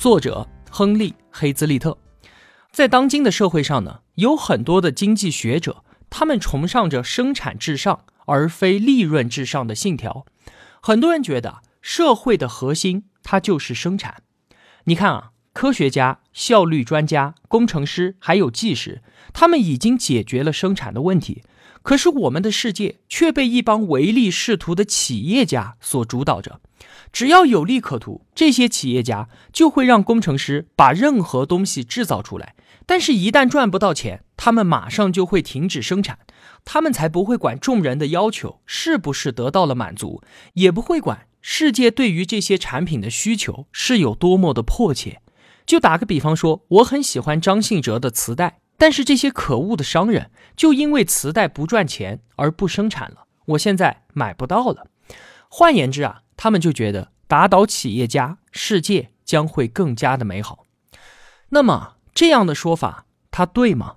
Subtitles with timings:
[0.00, 1.98] 作者亨利·黑兹利特，
[2.72, 10.24] 在当今的社会上呢，有很多的经济学者，他们崇尚着生产至上而非利润至上的信条。
[10.80, 14.22] 很多人觉得社会的核心它就是生产。
[14.84, 19.02] 你看啊，科学家、效率专家、工程师还有技师，
[19.34, 21.42] 他们已经解决了生产的问题。
[21.82, 26.60] 可是我们的世界却被一帮唯利是图的企业家所主导着。
[27.12, 32.54] 只要有利可图，这些企业家就会让工程师把任何东西制造出来。
[32.86, 36.18] 但是，一旦赚不到钱，他们马上就会停止生产。
[36.64, 40.22] 他们才不会管众人的要求是不是得到了满足，
[40.54, 45.20] 也不会管世界对于这些产品的需求是有多么的迫切。
[45.66, 54.88] 就打个比方说，我很喜欢张信哲的磁带，但是这些可恶的商人就因为磁带不赚钱而不生产了，我现在买不到了。
[55.48, 56.22] 换言之啊。
[56.42, 60.64] 他们就觉得打倒企业家，世界将会更加的美好。
[61.50, 63.96] 那么这样的说法，它对吗？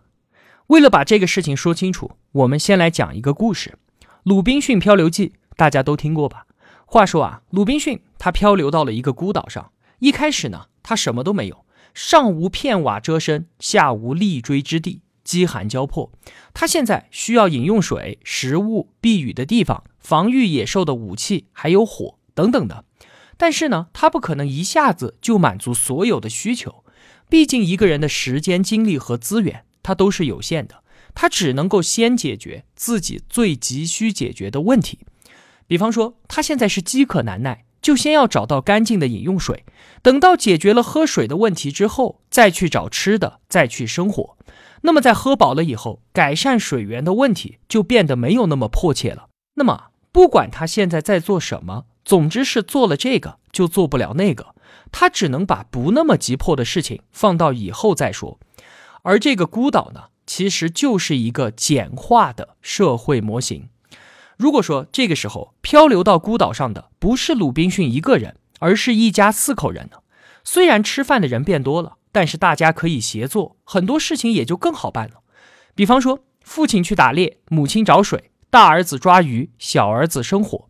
[0.68, 3.78] 为了把这个事情说清楚，我们先来讲一个故事——
[4.24, 6.46] 《鲁滨逊漂流记》，大家都听过吧？
[6.86, 16.12] 话说啊，鲁滨逊他漂流到了一个孤岛上，一开始呢，他什么都没有，上无片瓦遮身，下无立锥之地，饥寒交迫。
[16.54, 22.18] 他现在需要饮用水、食物、避雨的地方、防御野兽的武器，还有火。
[22.36, 22.86] 等等的，
[23.38, 26.84] 但是呢，他不可能一下子就满足所有的需求，
[27.30, 30.84] 毕竟一个人的时间、精力和资源，他都是有限的，
[31.14, 34.98] 他只能够先解决自己最急需解决的问题。
[35.68, 39.64] 比方说，他现在是饥渴难耐，就先要找到干净的饮用水，
[40.02, 44.36] 等到解决了喝水的问题之后，再去找吃的，再去生活。
[44.82, 49.28] 那么在喝饱了以后，改善水源的问题就变得没有那么迫切了。
[49.56, 51.86] 那么，不管他现在在做什么。
[52.06, 54.56] 总之是做了这个就做不了那个，
[54.92, 58.38] 他只能把不那么急迫的事情放到以后再说。
[59.04, 63.70] 而这个孤岛呢，其实就是一个简化的社会模型。
[64.38, 69.98] 如果说这个时候漂流到孤岛上的不是鲁滨逊一个人，而是一家四口人呢？
[70.44, 75.22] 虽然吃饭的人变多了，但是大家可以协作，很多事情也就更好办了。
[75.76, 80.68] 比方说，父亲去打猎，母亲找水，大儿子抓鱼，小儿子生火。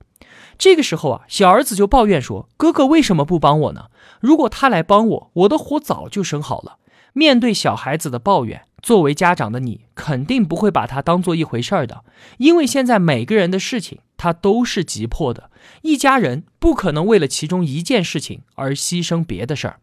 [0.57, 3.87] 这个时候啊，小儿子就抱怨说：“哥哥为什么不帮我呢？
[4.21, 6.77] 如果他来帮我，我的火早就生好了。”
[7.13, 12.03] 面对小孩子的抱怨，作为家长的你肯定不会把他当做一回事儿的，
[12.37, 15.49] 因为现在每个人的事情他都是急迫的，
[15.81, 19.79] 一家人不可能为了其中一件事情而牺牲别的事儿。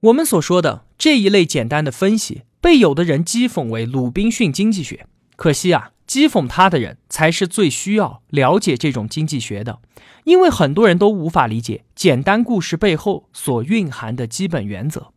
[0.00, 5.06] 我们所说的这一类简单的分析，被有的人讥讽为鲁滨逊经济学。
[5.36, 5.90] 可惜啊。
[6.08, 9.80] 讥讽他的人才是最需要了解这种经济学的，
[10.24, 15.12] 因为很多人都无法理解简单故事背后所蕴含的基本原则。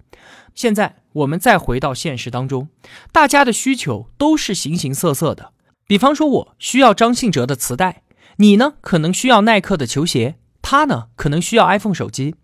[0.54, 2.70] 现在我们再回到现实当中，
[3.12, 5.52] 大家的需求都是形形色色的。
[5.88, 8.04] 比方说，我需要张信哲的磁带，
[8.38, 12.36] 你呢可能需要耐克的球鞋，他呢可能需要 iPhone 手机，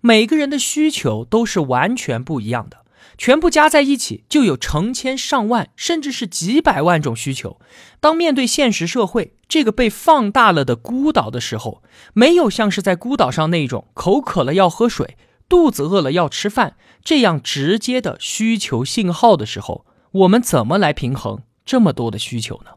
[0.00, 2.78] 每个人的需求都是完全不一样的。
[3.18, 7.58] 全部加在一起，就有成千上万，甚至是几百万种需求。
[7.98, 15.16] 当面对现实社会这个被放大了的孤岛的时候，没有像是在孤岛上那种口渴了要喝水、
[15.48, 22.72] 肚子饿了要吃饭这样直接的需求信号的时候，我们怎么来平衡这么多的需求呢？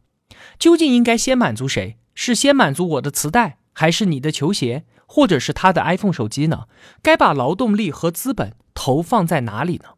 [0.60, 1.98] 究竟应该先满足谁？
[2.14, 6.66] 是先满足我的磁带，还是你的球鞋，或者是他的 iPhone 手机呢？
[7.02, 9.92] 该把劳动力和资本投放在哪里呢？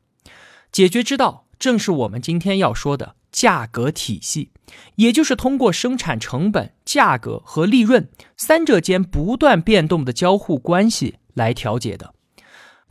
[0.71, 4.51] 解决之道正是我们今天要说的价格体系，
[4.95, 8.07] 也就是通过生产成本、价格和利润
[8.37, 12.13] 三者间不断变动的交互关系来调节的。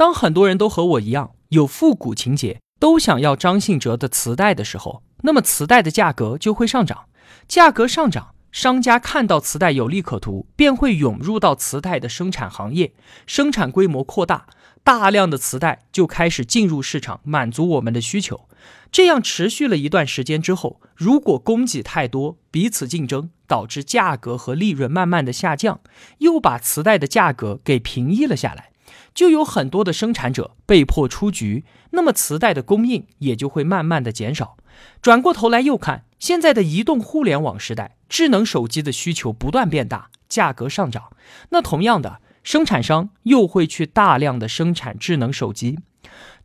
[0.00, 7.04] 当很多人都和我一样有复古情节，都想要张信哲的磁带的时候，那么磁带的价格就会上涨。
[7.46, 12.94] 价格上涨，商家看到磁带有利可图，便会涌入到磁带的生产行业，
[13.26, 14.46] 生产规模扩大。
[14.82, 18.48] 大量的磁带就开始进入市场，满足我们的需求。
[18.90, 25.80] 这样持续了一段时间之后，如果供给太多，彼此竞争，导致价格和利润慢慢的下降，
[26.20, 28.69] 又把磁带的价格给平抑了下来。
[29.14, 34.56] 就有很多的生产者被迫出局，那么磁带的供应也就会慢慢的减少。
[35.02, 41.12] 转过头来又看，现在的移动互联网时代，智能手机的需求不断变大，价格上涨，
[41.50, 45.78] 那同样的，生产商又会去大量的生产智能手机。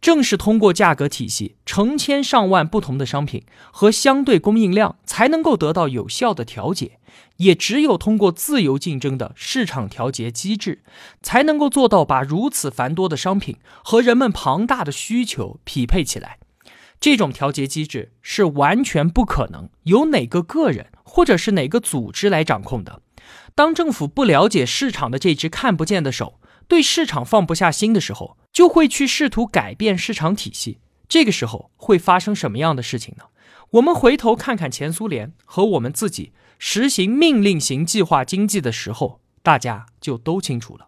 [0.01, 6.99] 正是通过价格体系，成千上万不同的商品和相对供应量才能够得到有效的调节。
[7.37, 10.83] 也只有通过自由竞争的市场调节机制，
[11.21, 16.39] 才能够做到把如此繁多的商品和人们庞大的需求匹配起来。
[16.99, 23.01] 这种调节机制是完全不可能由哪个个人或者是哪个组织来掌控的。
[23.53, 30.79] 当政府不了解市场的这只看不见的手，对市场放不下心的时候，就会去试图改变市场体系。
[31.07, 33.25] 这个时候会发生什么样的事情呢？
[33.71, 36.31] 我们回头看看前苏联和我们自己。
[36.57, 40.87] 实行命令型计划经济的时候，大家就都清楚了。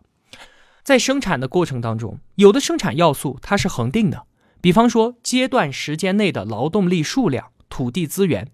[0.82, 4.26] 在生产的过程当中，有的生产要素它是恒定的，
[4.62, 8.50] 比方说阶段时间内的劳动力数量、土地资源。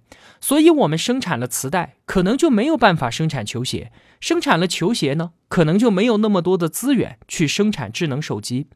[0.46, 8.68] 所以，我们生产了磁带，可能就没有办法生产球鞋；生产了球鞋呢，可能就没有那么多的资源去生产智能手机。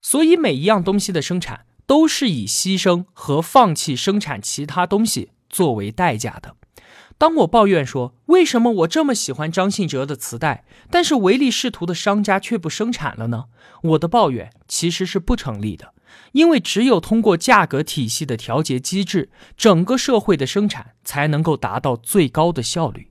[0.00, 6.56] 所以，每一样东西的生产都是以牺牲和放弃生产其他东西作为代价的。
[7.20, 13.44] 当我抱怨说为什么我这么喜欢张信哲的磁带，但是唯利是图的商家却不生产了呢？
[13.82, 15.92] 我的抱怨其实是不成立的，
[16.32, 23.10] 因为只有通过价格体系的调节机制，整个社会的生产才能够达到最高的效率。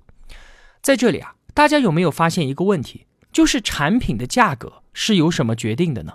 [0.81, 3.05] 在这里啊，大家有没有发现一个问题？
[3.31, 6.13] 就是产品的价格是由什么决定的呢？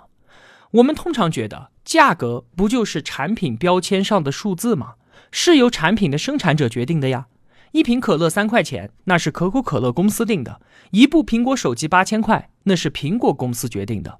[0.71, 4.95] 我们通常觉得价格不就是产品标签上的数字吗？
[5.31, 7.27] 是由产品的生产者决定的呀。
[7.71, 10.59] 一瓶可乐三块钱，那是可口可乐公司定的；
[10.91, 14.19] 一部苹果手机八千块，那是苹果公司决定的。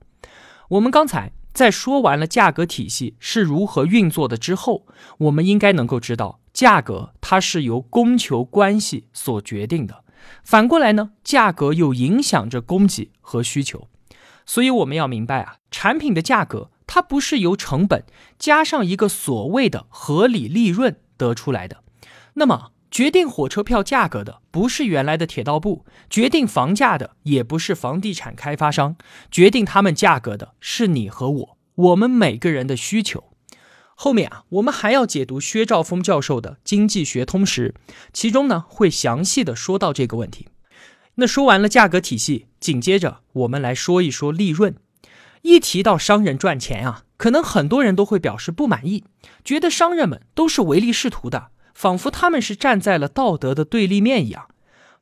[0.70, 4.86] 我们刚才在说完了价格体系是如何运作的之后，
[5.20, 10.04] 我们应该能够知道，价格它是由供求关系所决定的。
[10.44, 13.88] 反过来呢，价格又影响着供给和需求。
[14.46, 18.04] 所以我们要明白啊，产品的价格它不是由成本
[18.38, 21.84] 加上一个所谓的合理利润得出来的。
[22.34, 28.96] 那么，决定火车票价格的不是原来的铁道部，决定房价的也不是房地产开发商，
[29.30, 33.26] 决定他们价格的是你和我，我们每个人的需求。
[33.96, 37.76] 后面啊，我们还要解读薛兆丰教授的《经济学通识》，
[38.14, 40.48] 其中呢会详细的说到这个问题。
[41.16, 44.74] 那说完了价格体系，紧接着我们来说一说利润。
[45.42, 49.04] 一提到商人赚钱啊，可能很多人都会表示不满意，
[49.44, 51.50] 觉得商人们都是唯利是图的。
[51.76, 54.48] 仿佛他们是站在了道德的对立面一样。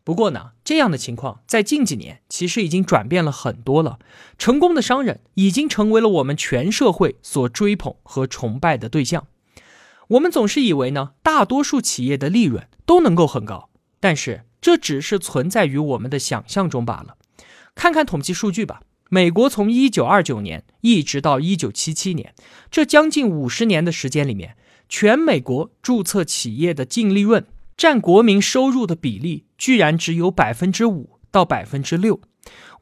[0.04, 4.00] 不过呢，这样的情况在近几年其实已经转变了很多了。
[4.38, 9.28] 成功的商人已经成为了我们全社会所追捧和崇拜的对象。
[10.10, 13.70] 我们总是以为呢，大多数企业的利润都能够很高，
[14.02, 17.16] 但是这只是存在于我们的想象中罢了。
[17.74, 22.36] 看看统计数据吧，美国从一九二九年一直到一九七七年，
[22.70, 24.58] 这将近五十年的时间里面。
[24.88, 27.46] 全美国注册企业的净利润
[27.76, 32.20] 占国民收入的比例居然只有百分之五到百分之六。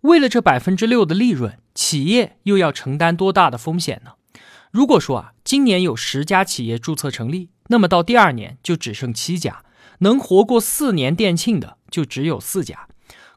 [0.02, 4.14] 为了这百分之六的利润，企业又要承担多大的风险呢？
[4.72, 9.64] 如果说啊，今年有十家企业注册成立，那么到第二年就只剩七家，
[10.00, 12.88] 能活过四年店庆的就只有四家。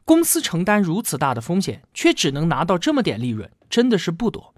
[0.03, 4.54] 公司承担如此大的风险，却只能拿到这么点利润，真的是不多。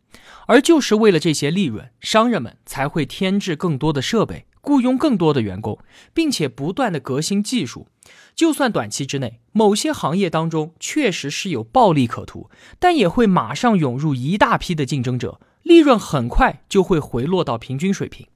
[0.48, 5.80] 而就是为了这些利润，商人们才会添置更多的设备，雇佣更多的员工，
[6.14, 7.88] 并且不断的革新技术。
[8.36, 18.28] 就算短期之内某些行业当中确实是有暴利可图，但也会马上涌入一大批的竞争者，利润很快就会回落到平均水平。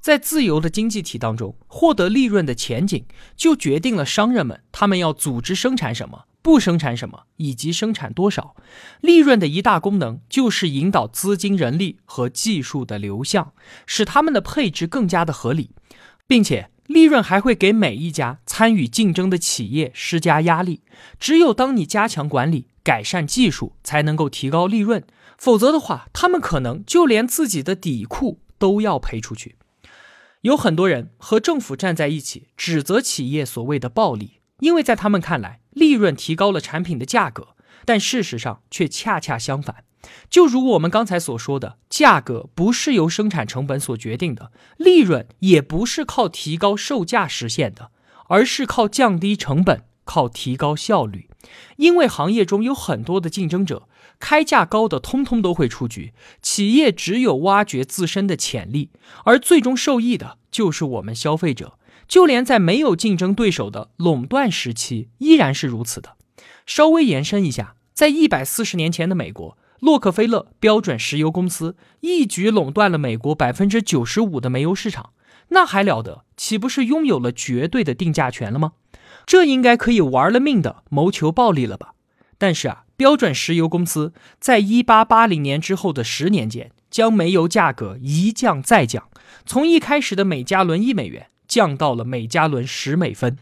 [0.00, 3.04] 在自由的经济体当中，获得利润的前景
[3.36, 6.26] 就决定了商人们他们要组织生产什么。
[6.40, 8.54] 不生产什么，以及生产多少，
[9.00, 13.52] 利润的一大功能就是引导资金、人力和技术的流向，
[13.84, 15.72] 使他们的配置更加的合理，
[16.26, 20.82] 并且利润还会给每一家参与竞争的企业施加压力。
[21.20, 25.04] 只有当你加强管理、改善技术，才能够提高利润，
[25.36, 29.56] 否则的话，他们可能就连自己的底裤都要赔出去。
[30.42, 35.60] 有很多人和政府站在一起，指责企业所谓的暴利，因为在他们看来。
[35.78, 37.48] 利润提高了产品的价格，
[37.84, 39.84] 但事实上却恰恰相反。
[40.30, 47.90] 就如我们刚才所说的，价格不是由生产成本所决定的，利润也不是靠提高售价实现的，
[48.28, 51.28] 而是靠降低成本、靠提高效率。
[51.76, 58.90] 因为行业中有很多的竞争者，开价高的通通都会出局，企业只有挖掘自身的潜力，
[59.24, 61.77] 而最终受益的就是我们消费者。
[62.08, 66.16] 就连在没有竞争对手的垄断时期，依然是如此的。
[66.66, 75.10] 稍微延伸一下，在一百四十年前的美国，洛克菲勒标准石油公司一举垄断了美国百分之九十五的煤油市场，
[75.50, 76.24] 那还了得？
[76.36, 78.72] 岂不是拥有了绝对的定价权了吗？
[79.26, 81.92] 这应该可以玩了命的谋求暴利了吧？
[82.38, 89.08] 但是啊，标准石油公司在一八八零年之后的十年间，将煤油价格一降再降，
[89.44, 93.38] 从一开始的每加仑一美元降到了每加仑十美分。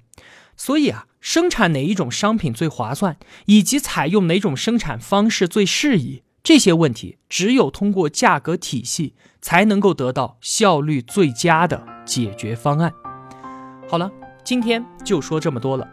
[0.56, 1.06] 所以啊。
[1.18, 12.92] 生产哪一种商品最划算，以及采用哪种生产方式最适宜，这些问题只有通过价格体系才能够得到效率最佳的解决方案。
[13.88, 14.08] 好了，
[14.44, 15.88] 今天就说这么多了。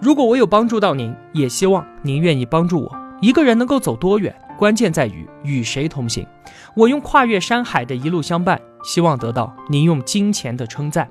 [0.00, 2.96] 如果我有帮助到您，也希望您愿意帮助我。
[3.20, 6.26] 一个人能够走多远，关键在于与谁同行。
[6.74, 11.10] 我用跨越山海的一路相伴，希望得到您用金钱的称赞。